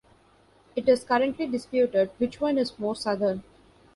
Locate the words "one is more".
2.41-2.95